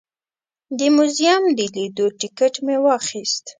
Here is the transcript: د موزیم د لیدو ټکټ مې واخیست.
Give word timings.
د 0.77 0.79
موزیم 0.95 1.43
د 1.57 1.59
لیدو 1.73 2.05
ټکټ 2.19 2.53
مې 2.65 2.77
واخیست. 2.85 3.45